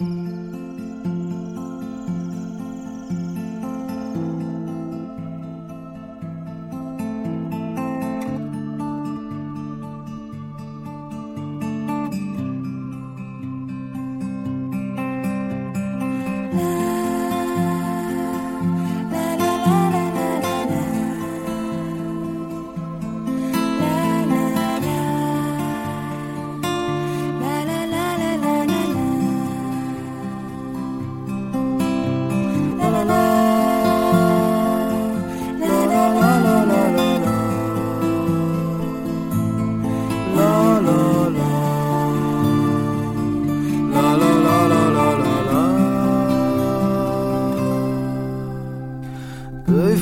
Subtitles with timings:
[0.00, 0.39] 北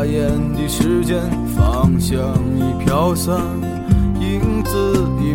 [0.00, 1.20] 眨眼的时间，
[1.54, 2.18] 芳香
[2.56, 3.36] 已飘散，
[4.18, 4.72] 影子
[5.20, 5.34] 已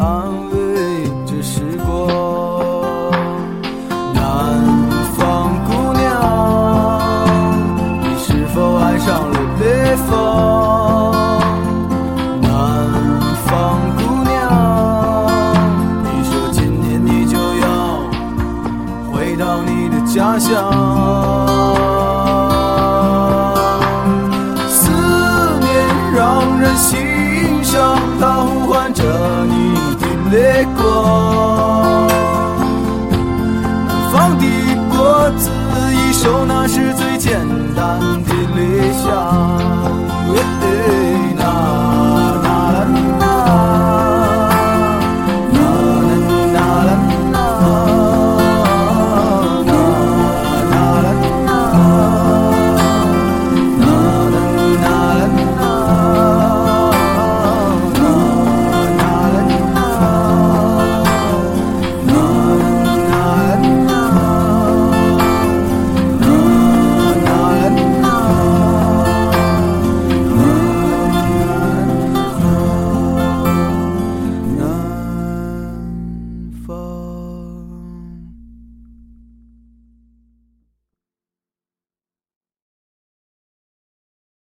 [0.00, 0.08] 安
[0.50, 0.56] 慰
[1.26, 2.08] 着时光。
[4.14, 4.22] 南
[5.14, 6.00] 方姑娘，
[8.00, 10.10] 你是否爱上了北方？
[12.40, 12.48] 南
[13.44, 13.78] 方？
[13.98, 14.38] 姑娘，
[16.02, 17.68] 你说今年你就要
[19.12, 20.79] 回到你的家乡。
[36.80, 37.38] 是最简
[37.74, 38.29] 单的。